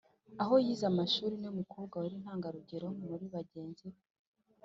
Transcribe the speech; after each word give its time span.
aho 0.41 0.53
yize 0.65 0.85
amashuri, 0.91 1.33
ni 1.37 1.47
we 1.49 1.53
mukobwa 1.59 1.95
wari 2.01 2.15
intangarugero 2.19 2.87
muri 3.09 3.25
bagenzi 3.35 3.85
be. 3.93 4.01